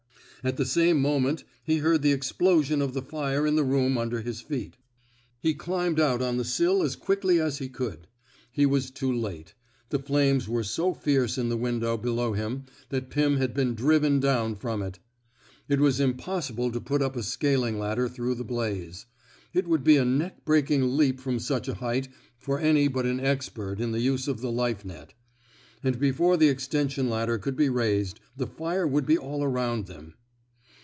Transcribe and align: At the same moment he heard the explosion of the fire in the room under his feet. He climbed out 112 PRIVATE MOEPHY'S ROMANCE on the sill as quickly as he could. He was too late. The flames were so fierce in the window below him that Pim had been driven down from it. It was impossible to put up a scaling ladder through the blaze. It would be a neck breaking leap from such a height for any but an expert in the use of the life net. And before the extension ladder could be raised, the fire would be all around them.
At 0.43 0.57
the 0.57 0.65
same 0.65 0.99
moment 0.99 1.43
he 1.63 1.77
heard 1.77 2.01
the 2.01 2.11
explosion 2.13 2.81
of 2.81 2.95
the 2.95 3.03
fire 3.03 3.45
in 3.45 3.55
the 3.55 3.63
room 3.63 3.95
under 3.95 4.21
his 4.21 4.41
feet. 4.41 4.75
He 5.39 5.53
climbed 5.53 5.99
out 5.99 6.19
112 6.19 6.19
PRIVATE 6.19 6.33
MOEPHY'S 6.33 6.61
ROMANCE 6.65 6.79
on 6.81 6.81
the 6.81 6.81
sill 6.81 6.83
as 6.83 6.95
quickly 6.95 7.39
as 7.39 7.57
he 7.59 7.69
could. 7.69 8.07
He 8.51 8.65
was 8.65 8.89
too 8.89 9.13
late. 9.13 9.53
The 9.89 9.99
flames 9.99 10.49
were 10.49 10.63
so 10.63 10.95
fierce 10.95 11.37
in 11.37 11.49
the 11.49 11.57
window 11.57 11.95
below 11.95 12.33
him 12.33 12.63
that 12.89 13.11
Pim 13.11 13.37
had 13.37 13.53
been 13.53 13.75
driven 13.75 14.19
down 14.19 14.55
from 14.55 14.81
it. 14.81 14.97
It 15.69 15.79
was 15.79 15.99
impossible 15.99 16.71
to 16.71 16.81
put 16.81 17.03
up 17.03 17.15
a 17.15 17.21
scaling 17.21 17.77
ladder 17.77 18.09
through 18.09 18.33
the 18.33 18.43
blaze. 18.43 19.05
It 19.53 19.67
would 19.67 19.83
be 19.83 19.97
a 19.97 20.05
neck 20.05 20.43
breaking 20.43 20.97
leap 20.97 21.19
from 21.19 21.37
such 21.37 21.67
a 21.67 21.75
height 21.75 22.07
for 22.39 22.57
any 22.57 22.87
but 22.87 23.05
an 23.05 23.19
expert 23.19 23.79
in 23.79 23.91
the 23.91 24.01
use 24.01 24.27
of 24.27 24.41
the 24.41 24.51
life 24.51 24.83
net. 24.83 25.13
And 25.83 25.99
before 25.99 26.35
the 26.35 26.49
extension 26.49 27.11
ladder 27.11 27.37
could 27.37 27.55
be 27.55 27.69
raised, 27.69 28.19
the 28.35 28.47
fire 28.47 28.87
would 28.87 29.05
be 29.05 29.19
all 29.19 29.43
around 29.43 29.85
them. 29.85 30.15